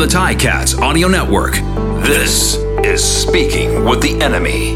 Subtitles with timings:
[0.00, 1.52] the Ticats Audio Network,
[2.06, 4.74] this is Speaking with the Enemy.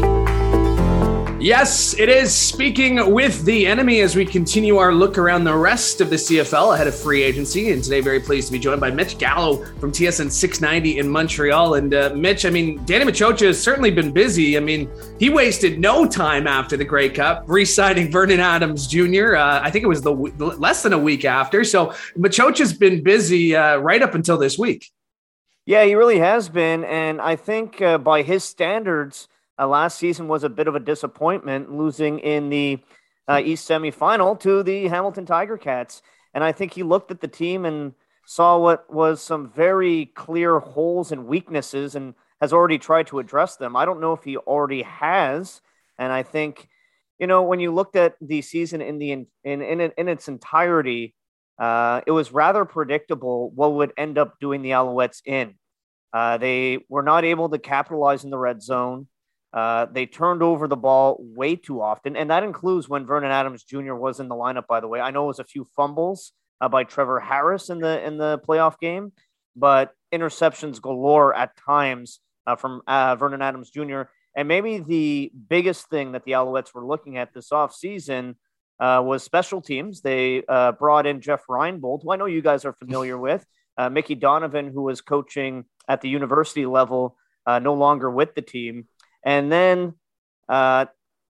[1.43, 5.99] Yes, it is speaking with the enemy as we continue our look around the rest
[5.99, 7.71] of the CFL ahead of free agency.
[7.71, 11.73] And today, very pleased to be joined by Mitch Gallo from TSN 690 in Montreal.
[11.73, 14.57] And uh, Mitch, I mean, Danny Maciocia has certainly been busy.
[14.57, 14.89] I mean,
[15.19, 19.35] he wasted no time after the Grey Cup, re-signing Vernon Adams Jr.
[19.35, 21.63] Uh, I think it was the less than a week after.
[21.63, 24.91] So Maciocia's been busy uh, right up until this week.
[25.65, 30.27] Yeah, he really has been, and I think uh, by his standards uh, last season
[30.27, 32.79] was a bit of a disappointment, losing in the
[33.27, 36.03] uh, East semifinal to the Hamilton Tiger Cats.
[36.35, 37.93] And I think he looked at the team and
[38.27, 43.55] saw what was some very clear holes and weaknesses and has already tried to address
[43.55, 43.75] them.
[43.75, 45.61] I don't know if he already has.
[45.97, 46.67] And I think,
[47.17, 50.27] you know, when you looked at the season in the in in, in, in its
[50.27, 51.15] entirety,
[51.57, 55.55] uh, it was rather predictable what would end up doing the Alouettes in.
[56.13, 59.07] Uh, they were not able to capitalize in the red zone.
[59.53, 63.63] Uh, they turned over the ball way too often, and that includes when Vernon Adams
[63.63, 63.93] Jr.
[63.93, 64.67] was in the lineup.
[64.67, 67.79] By the way, I know it was a few fumbles uh, by Trevor Harris in
[67.79, 69.13] the in the playoff game,
[69.55, 74.03] but interceptions galore at times uh, from uh, Vernon Adams Jr.
[74.35, 78.35] And maybe the biggest thing that the Alouettes were looking at this offseason
[78.79, 80.01] uh, was special teams.
[80.01, 83.45] They uh, brought in Jeff Reinebold, who I know you guys are familiar with,
[83.77, 88.41] uh, Mickey Donovan, who was coaching at the university level, uh, no longer with the
[88.41, 88.87] team.
[89.23, 89.93] And then
[90.49, 90.85] uh,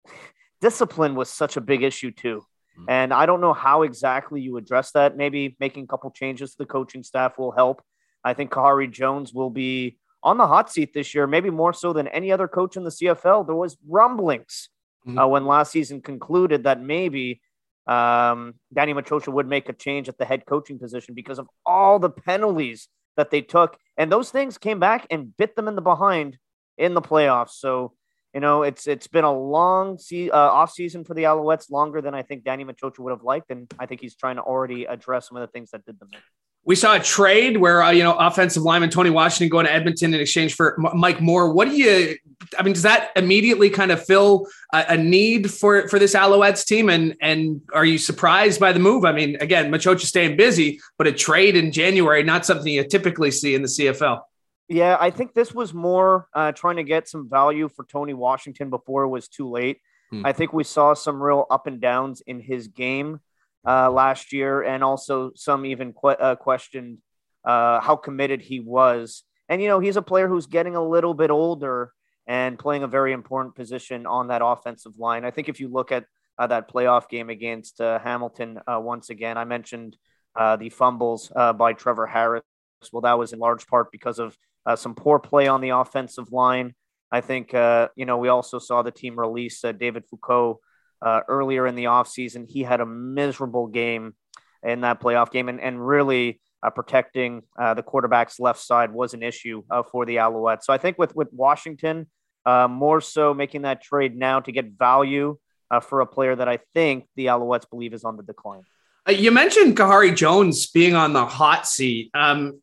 [0.61, 2.43] discipline was such a big issue too.
[2.77, 2.89] Mm-hmm.
[2.89, 5.17] And I don't know how exactly you address that.
[5.17, 7.81] Maybe making a couple changes to the coaching staff will help.
[8.23, 11.93] I think Khari Jones will be on the hot seat this year, maybe more so
[11.93, 13.45] than any other coach in the CFL.
[13.45, 14.69] There was rumblings
[15.07, 15.17] mm-hmm.
[15.17, 17.41] uh, when last season concluded that maybe
[17.87, 21.99] um, Danny Maciocia would make a change at the head coaching position because of all
[21.99, 25.81] the penalties that they took, and those things came back and bit them in the
[25.81, 26.37] behind
[26.77, 27.51] in the playoffs.
[27.51, 27.93] So,
[28.33, 32.01] you know, it's it's been a long se- uh, off season for the Alouettes, longer
[32.01, 34.85] than I think Danny Maciocia would have liked, and I think he's trying to already
[34.85, 36.19] address some of the things that did them in.
[36.65, 40.13] We saw a trade where uh, you know offensive lineman Tony Washington going to Edmonton
[40.13, 41.53] in exchange for M- Mike Moore.
[41.53, 42.17] What do you?
[42.57, 46.65] I mean, does that immediately kind of fill a, a, need for for this Alouettes
[46.65, 46.89] team?
[46.89, 49.05] And and are you surprised by the move?
[49.05, 53.31] I mean, again, Maciocia staying busy, but a trade in January not something you typically
[53.31, 54.21] see in the CFL.
[54.67, 58.69] Yeah, I think this was more uh, trying to get some value for Tony Washington
[58.69, 59.79] before it was too late.
[60.09, 60.25] Hmm.
[60.25, 63.19] I think we saw some real up and downs in his game
[63.67, 66.99] uh, last year, and also some even que- uh, questioned
[67.45, 69.23] uh, how committed he was.
[69.47, 71.91] And, you know, he's a player who's getting a little bit older
[72.27, 75.25] and playing a very important position on that offensive line.
[75.25, 76.05] I think if you look at
[76.37, 79.97] uh, that playoff game against uh, Hamilton once again, I mentioned
[80.35, 82.43] the fumbles by Trevor Harris.
[82.91, 86.31] Well, that was in large part because of uh, some poor play on the offensive
[86.31, 86.73] line.
[87.11, 90.59] I think, uh, you know, we also saw the team release uh, David Foucault
[91.01, 92.49] uh, earlier in the offseason.
[92.49, 94.15] He had a miserable game
[94.63, 99.13] in that playoff game, and, and really uh, protecting uh, the quarterback's left side was
[99.13, 100.63] an issue for the Alouettes.
[100.63, 102.07] So I think with, with Washington,
[102.45, 105.37] more so making that trade now to get value
[105.81, 108.63] for a player that I think the Alouettes believe is on the decline.
[109.07, 112.09] You mentioned Khari Jones being on the hot seat.
[112.15, 112.61] Um,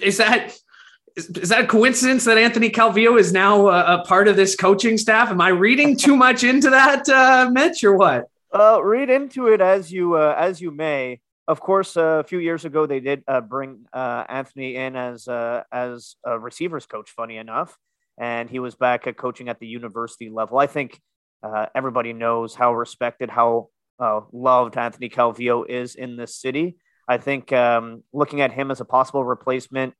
[0.00, 0.54] is that
[1.14, 4.56] is, is, that a coincidence that Anthony Calvillo is now a, a, part of this
[4.56, 5.28] coaching staff?
[5.28, 8.24] Am I reading too much into that, uh, Mitch, or what?
[8.52, 11.20] Uh, read into it as you uh, as you may.
[11.46, 15.28] Of course, uh, a few years ago they did uh, bring uh, Anthony in as
[15.28, 17.10] uh, as a receivers coach.
[17.10, 17.76] Funny enough,
[18.18, 20.58] and he was back at coaching at the university level.
[20.58, 21.00] I think
[21.42, 26.76] uh, everybody knows how respected, how uh, loved Anthony Calvillo is in this city.
[27.06, 29.94] I think um, looking at him as a possible replacement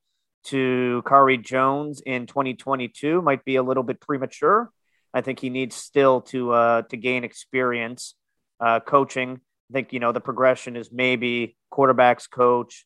[0.45, 4.71] to Khari Jones in 2022 might be a little bit premature.
[5.13, 8.15] I think he needs still to uh, to gain experience
[8.61, 9.41] uh, coaching.
[9.71, 12.85] I think you know the progression is maybe quarterbacks coach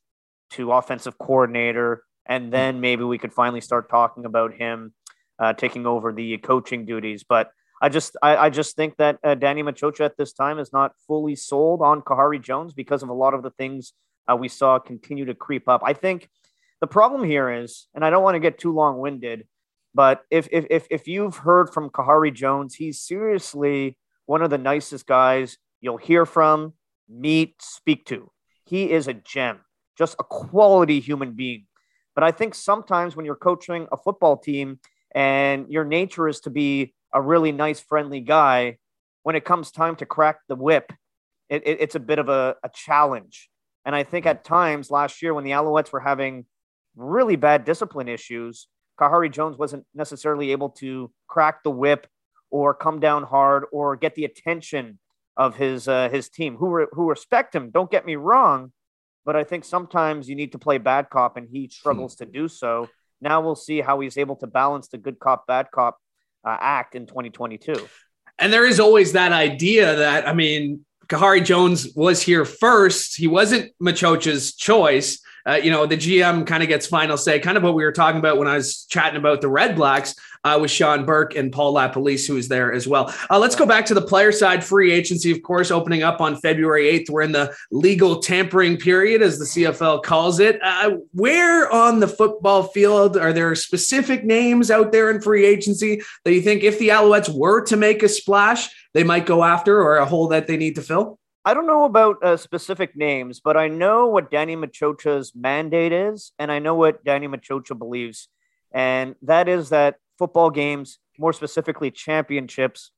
[0.51, 4.93] to offensive coordinator, and then maybe we could finally start talking about him
[5.39, 7.25] uh, taking over the coaching duties.
[7.29, 7.51] But
[7.81, 10.93] I just I, I just think that uh, Danny Maciocia at this time is not
[11.07, 13.93] fully sold on Khari Jones because of a lot of the things
[14.31, 15.83] uh, we saw continue to creep up.
[15.85, 16.29] I think
[16.81, 19.47] the problem here is, and I don't want to get too long winded,
[19.95, 23.97] but if, if, if, if you've heard from Khari Jones, he's seriously
[24.27, 26.75] one of the nicest guys you'll hear from,
[27.09, 28.31] meet, speak to.
[28.65, 29.61] He is a gem,
[29.97, 31.67] just a quality human being.
[32.15, 34.79] But I think sometimes when you're coaching a football team
[35.15, 38.79] and your nature is to be a really nice, friendly guy,
[39.23, 40.93] when it comes time to crack the whip,
[41.49, 43.49] it, it, it's a bit of a, a challenge.
[43.85, 46.45] And I think at times last year when the Alouettes were having
[46.99, 48.69] really bad discipline issues.
[49.01, 52.07] Khari Jones wasn't necessarily able to crack the whip
[52.51, 54.99] or come down hard or get the attention
[55.37, 57.71] of his uh, his team, who re- who respect him.
[57.71, 58.73] Don't get me wrong,
[59.25, 62.25] but I think sometimes you need to play bad cop, and he struggles hmm.
[62.25, 62.89] to do so.
[63.21, 65.99] Now we'll see how he's able to balance the good cop bad cop
[66.45, 67.75] uh, act in 2022.
[68.39, 73.17] And there is always that idea that I mean, Khari Jones was here first.
[73.17, 75.21] He wasn't Maciocia's choice.
[75.49, 77.93] Uh, you know, the GM kind of gets final say, kind of what we were
[77.93, 80.15] talking about when I was chatting about the Redblacks
[80.45, 83.15] uh, with Shawn Burke and Paul LaPolice, who is there as well.
[83.31, 84.63] Uh, let's go back to the player side.
[84.63, 87.11] Free agency, of course, opening up on February 8th.
[87.11, 90.61] We're in the legal tampering period, as the CFL calls it.
[90.63, 96.03] Uh, where on the football field are there specific names out there in free agency
[96.25, 99.81] that you think if the Alouettes were to make a splash, they might go after
[99.81, 101.19] or a hole that they need to fill?
[101.45, 106.33] I don't know about uh, specific names, but I know what Danny Maciocia's mandate is,
[106.39, 108.29] and I know what Danny Maciocia believes,
[108.73, 112.91] and that is that football games, more specifically championships,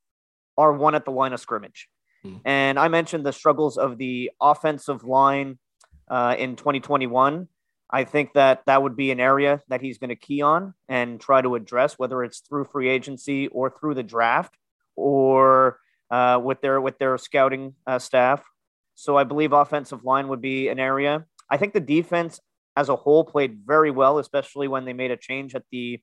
[0.57, 1.89] are won at the line of scrimmage.
[2.23, 2.37] Hmm.
[2.45, 5.59] And I mentioned the struggles of the offensive line
[6.09, 7.49] uh, in 2021.
[7.93, 11.21] I think that that would be an area that he's going to key on and
[11.21, 14.55] try to address, whether it's through free agency or through the draft
[14.97, 15.79] or
[16.11, 18.43] uh, with their with their scouting uh, staff.
[18.95, 21.25] So I believe offensive line would be an area.
[21.49, 22.41] I think the defense
[22.77, 26.01] as a whole played very well, especially when they made a change at the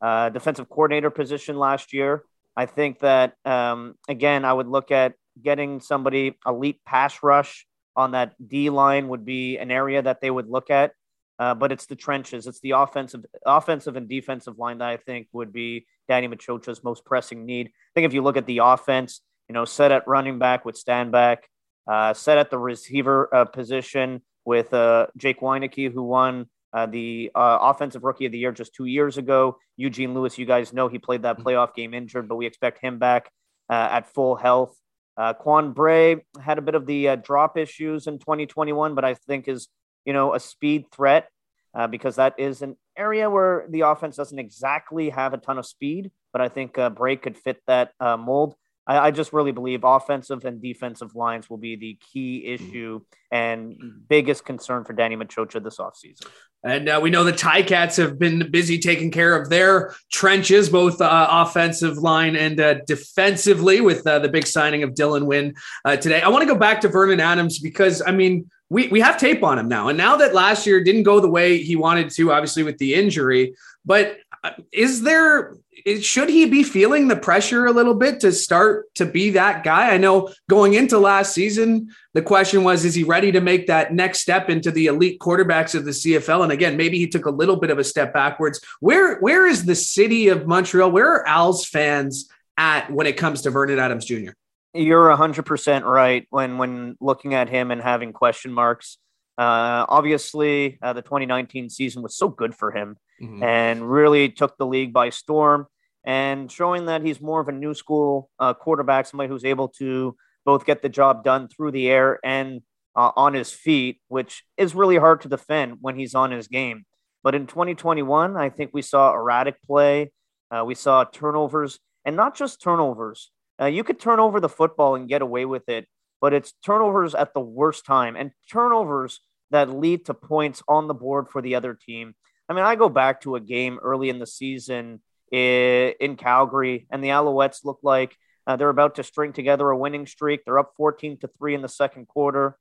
[0.00, 2.24] uh, defensive coordinator position last year.
[2.56, 8.12] I think that um, again, I would look at getting somebody elite pass rush on
[8.12, 10.92] that D line would be an area that they would look at.
[11.38, 15.28] Uh, but it's the trenches, it's the offensive, offensive and defensive line that I think
[15.32, 17.68] would be Danny Maciocia's most pressing need.
[17.68, 20.82] I think if you look at the offense, you know, set at running back with
[20.82, 21.38] Stanback,
[21.86, 27.30] uh, set at the receiver uh, position with uh, Jake Wieneke, who won uh, the
[27.34, 29.58] uh, offensive rookie of the year just two years ago.
[29.76, 32.98] Eugene Lewis, you guys know he played that playoff game injured, but we expect him
[32.98, 33.30] back
[33.68, 34.76] uh, at full health.
[35.16, 39.14] Uh, Quan Bray had a bit of the uh, drop issues in 2021, but I
[39.14, 39.68] think is
[40.04, 41.28] you know a speed threat
[41.74, 45.66] uh, because that is an area where the offense doesn't exactly have a ton of
[45.66, 46.10] speed.
[46.32, 48.54] But I think Bray could fit that mold.
[48.86, 52.64] I, I, just really believe offensive and defensive lines will be the key mm-hmm.
[52.64, 53.00] issue
[53.30, 53.76] and
[54.08, 56.26] biggest concern for Danny Maciocia this offseason.
[56.64, 61.00] And uh, we know the Ticats have been busy taking care of their trenches, both
[61.00, 65.54] uh, offensive line and uh, defensively, with uh, the big signing of Dylan Wynn
[65.84, 66.20] uh, today.
[66.20, 69.44] I want to go back to Vernon Adams because, I mean, we, we have tape
[69.44, 69.88] on him now.
[69.88, 72.94] And now that last year didn't go the way he wanted to, obviously with the
[72.94, 73.54] injury,
[73.84, 75.54] but uh, is there
[76.00, 79.92] should he be feeling the pressure a little bit to start to be that guy?
[79.92, 83.92] I know going into last season, the question was, is he ready to make that
[83.92, 86.44] next step into the elite quarterbacks of the CFL?
[86.44, 88.60] And again, maybe he took a little bit of a step backwards.
[88.80, 90.90] Where where is the city of Montreal?
[90.90, 94.32] Where are Al's fans at when it comes to Vernon Adams Jr.?
[94.74, 98.98] You're 100% right when when looking at him and having question marks.
[99.38, 103.42] Uh, obviously, uh, the 2019 season was so good for him mm-hmm.
[103.42, 105.66] and really took the league by storm
[106.04, 110.16] and showing that he's more of a new school uh, quarterback, somebody who's able to
[110.44, 112.62] both get the job done through the air and
[112.96, 116.84] uh, on his feet, which is really hard to defend when he's on his game.
[117.22, 120.10] But in 2021, I think we saw erratic play.
[120.50, 123.30] Uh, we saw turnovers, and not just turnovers.
[123.62, 125.86] Uh, you could turn over the football and get away with it,
[126.20, 129.20] but it's turnovers at the worst time and turnovers
[129.52, 132.14] that lead to points on the board for the other team.
[132.48, 135.00] I mean, I go back to a game early in the season
[135.30, 138.16] in, Calgary, and the Alouettes look like
[138.46, 140.44] uh, they're about to string together a winning streak.
[140.44, 142.56] They're up 14 to 3 in the second quarter.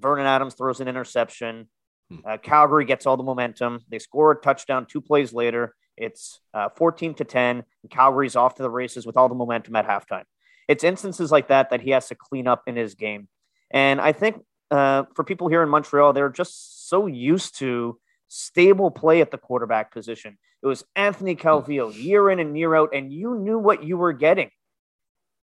[0.00, 1.68] Vernon Adams throws an interception.
[2.10, 2.16] Hmm.
[2.24, 3.80] Uh, Calgary gets all the momentum.
[3.88, 5.74] They score a touchdown two plays later.
[5.96, 7.64] It's uh, 14 to 10.
[7.82, 10.24] And Calgary's off to the races with all the momentum at halftime.
[10.68, 13.28] It's instances like that that he has to clean up in his game.
[13.70, 18.90] And I think uh, for people here in Montreal, they're just so used to stable
[18.90, 20.38] play at the quarterback position.
[20.62, 24.12] It was Anthony Calvillo year in and year out, and you knew what you were
[24.12, 24.50] getting.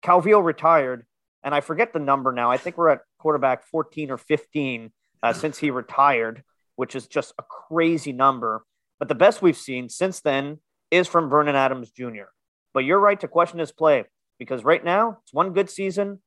[0.04, 1.06] Calvillo retired,
[1.44, 2.50] and I forget the number now.
[2.50, 4.92] I think we're at quarterback 14 or 15
[5.22, 6.44] uh, since he retired,
[6.76, 8.64] which is just a crazy number.
[9.00, 12.30] But the best we've seen since then is from Vernon Adams Jr.
[12.74, 14.06] But you're right to question his play
[14.42, 16.20] because right now it's one good season,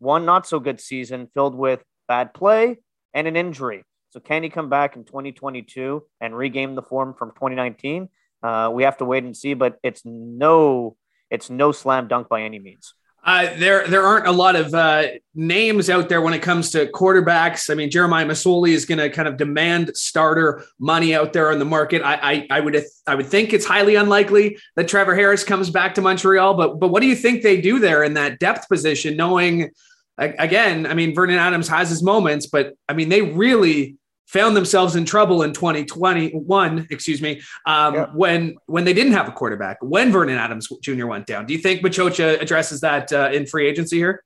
[0.00, 2.78] one not so good season filled with bad play
[3.14, 3.84] and an injury.
[4.08, 8.08] So can he come back in 2022 and regain the form from 2019?
[8.42, 10.96] Uh, we have to wait and see, but it's no,
[11.30, 12.92] it's no slam dunk by any means.
[13.22, 16.86] Uh, there, there aren't a lot of uh, names out there when it comes to
[16.86, 17.68] quarterbacks.
[17.70, 21.58] I mean, Jeremiah Masoli is going to kind of demand starter money out there on
[21.58, 22.02] the market.
[22.02, 25.94] I, I, I, would, I would think it's highly unlikely that Trevor Harris comes back
[25.96, 26.54] to Montreal.
[26.54, 29.16] But, but what do you think they do there in that depth position?
[29.16, 29.70] Knowing,
[30.16, 33.98] again, I mean, Vernon Adams has his moments, but I mean, they really
[34.30, 38.06] found themselves in trouble in 2021, excuse me, um, yeah.
[38.14, 41.06] when when they didn't have a quarterback, when Vernon Adams Jr.
[41.06, 41.46] went down.
[41.46, 44.22] Do you think Maciocia addresses that uh, in free agency here?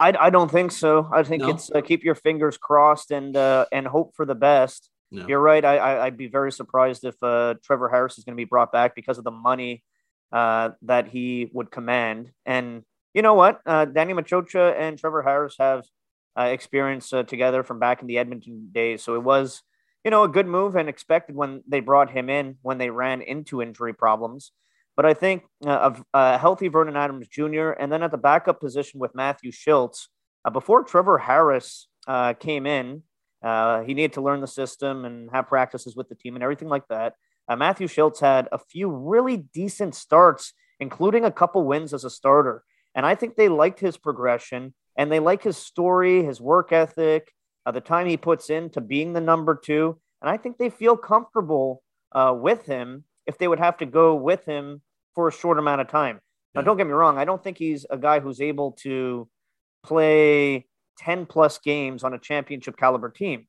[0.00, 1.08] I, I don't think so.
[1.12, 1.50] I think no?
[1.50, 4.90] it's uh, keep your fingers crossed and uh, and hope for the best.
[5.12, 5.26] No.
[5.28, 5.64] You're right.
[5.64, 8.72] I, I would be very surprised if uh, Trevor Harris is going to be brought
[8.72, 9.84] back because of the money
[10.32, 12.32] uh, that he would command.
[12.44, 12.82] And
[13.12, 15.84] you know what, uh, Danny Maciocia and Trevor Harris have
[16.38, 19.02] uh, experience uh, together from back in the Edmonton days.
[19.02, 19.62] So it was,
[20.04, 23.22] you know, a good move and expected when they brought him in when they ran
[23.22, 24.52] into injury problems.
[24.96, 27.70] But I think uh, of uh, healthy Vernon Adams Jr.
[27.70, 30.08] and then at the backup position with Matthew Shiltz,
[30.44, 33.02] uh, before Trevor Harris uh, came in,
[33.42, 36.86] he needed to learn the system and have practices with the team and everything like
[36.88, 37.14] that.
[37.48, 42.62] Matthew Shiltz had a few really decent starts, including a couple wins as a starter.
[42.94, 47.32] And I think they liked his progression and they like his story, his work ethic,
[47.66, 49.98] uh, the time he puts into being the number two.
[50.20, 51.82] And I think they feel comfortable
[52.12, 54.82] uh, with him if they would have to go with him
[55.14, 56.20] for a short amount of time.
[56.54, 59.28] Now, don't get me wrong, I don't think he's a guy who's able to
[59.82, 60.66] play
[60.98, 63.48] 10 plus games on a championship caliber team.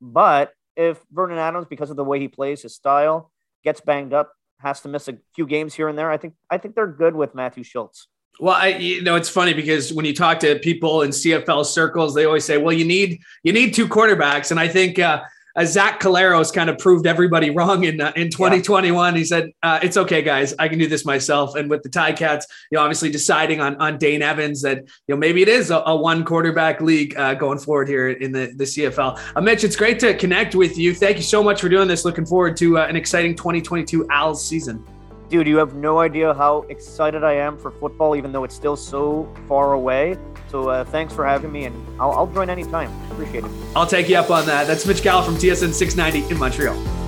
[0.00, 3.32] But if Vernon Adams, because of the way he plays, his style,
[3.64, 6.58] gets banged up, has to miss a few games here and there, I think I
[6.58, 8.06] think they're good with Matthew Shiltz.
[8.38, 12.14] Well, I, you know, it's funny because when you talk to people in CFL circles,
[12.14, 15.22] they always say, "Well, you need you need two quarterbacks," and I think uh,
[15.56, 19.14] uh, Zach Collaros kind of proved everybody wrong in uh, in 2021.
[19.14, 19.18] Yeah.
[19.18, 22.44] He said, uh, "It's okay, guys, I can do this myself." And with the Ticats,
[22.70, 25.82] you know, obviously deciding on on Dane Evans that you know maybe it is a,
[25.86, 29.18] a one quarterback league uh, going forward here in the the CFL.
[29.34, 30.94] Uh, Mitch, it's great to connect with you.
[30.94, 32.04] Thank you so much for doing this.
[32.04, 34.84] Looking forward to uh, an exciting 2022 Als season.
[35.28, 38.76] Dude, you have no idea how excited I am for football, even though it's still
[38.76, 40.16] so far away.
[40.50, 42.92] So uh, thanks for having me, and I'll, I'll join anytime.
[43.10, 43.50] Appreciate it.
[43.74, 44.68] I'll take you up on that.
[44.68, 47.05] That's Mitch Gallo from TSN 690 in Montreal.